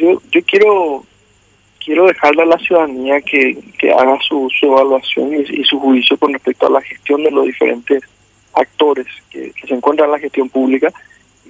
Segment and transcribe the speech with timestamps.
[0.00, 1.04] yo, yo quiero
[1.84, 6.32] quiero dejarle a la ciudadanía que, que haga su, su evaluación y, su juicio con
[6.32, 8.02] respecto a la gestión de los diferentes
[8.52, 10.92] actores que, se encuentran en la gestión pública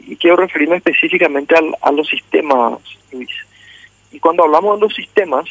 [0.06, 2.78] y quiero referirme específicamente al, a los sistemas,
[3.12, 3.30] Luis.
[4.12, 5.46] Y cuando hablamos de los sistemas,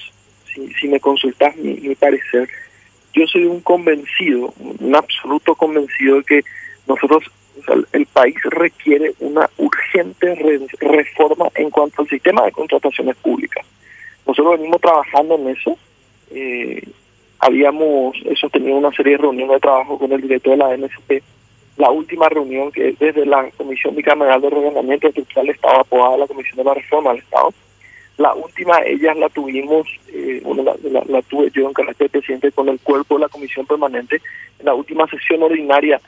[0.54, 2.50] si, si me consultas mi, mi parecer,
[3.14, 6.42] yo soy un convencido, un absoluto convencido de que
[6.88, 7.24] nosotros,
[7.92, 10.36] el país requiere una urgente
[10.80, 13.66] reforma en cuanto al sistema de contrataciones públicas.
[14.26, 15.78] Nosotros venimos trabajando en eso.
[16.32, 16.84] Eh,
[17.40, 21.24] habíamos eso tenido una serie de reuniones de trabajo con el director de la NSP.
[21.78, 26.58] La última reunión que desde la Comisión Bicameral de Reglamento Estructural Estado aprobada la Comisión
[26.58, 27.54] de la Reforma del Estado.
[28.18, 32.68] La última, ellas la tuvimos, eh, la, la, tuve yo en carácter de presidente con
[32.68, 34.22] el cuerpo de la Comisión Permanente,
[34.60, 36.02] en la última sesión ordinaria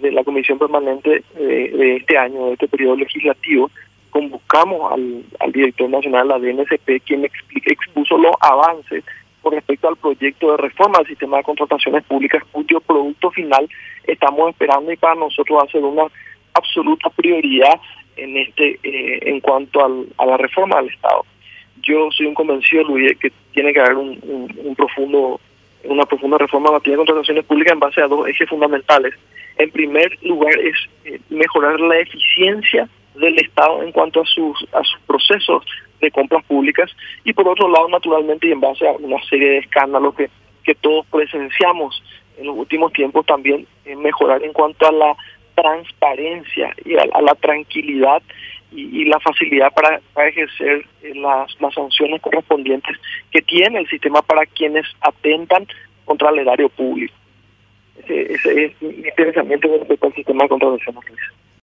[0.00, 3.70] de la Comisión Permanente eh, de este año, de este periodo legislativo,
[4.10, 9.04] convocamos al, al director nacional de la DNSP, quien expuso los avances
[9.44, 13.68] con respecto al proyecto de reforma del sistema de contrataciones públicas, cuyo producto final
[14.04, 16.04] estamos esperando y para nosotros va a ser una
[16.54, 17.78] absoluta prioridad
[18.16, 21.24] en este eh, en cuanto al, a la reforma del Estado.
[21.82, 24.18] Yo soy un convencido, Luis, que tiene que haber un,
[24.64, 25.40] un, profundo
[25.84, 29.14] una profunda reforma en materia de contrataciones públicas en base a dos ejes fundamentales.
[29.56, 34.82] En primer lugar es eh, mejorar la eficiencia del Estado en cuanto a sus a
[34.82, 35.64] sus procesos
[36.00, 36.90] de compras públicas
[37.24, 40.28] y por otro lado naturalmente y en base a una serie de escándalos que
[40.64, 42.02] que todos presenciamos
[42.38, 45.14] en los últimos tiempos también eh, mejorar en cuanto a la
[45.54, 48.22] transparencia y a la tranquilidad
[48.74, 52.96] y, la facilidad para, ejercer eh, las, las sanciones correspondientes
[53.30, 55.66] que tiene el sistema para quienes atentan
[56.04, 57.14] contra el erario público.
[57.98, 60.96] Ese, ese es mi pensamiento respecto al sistema de contratación.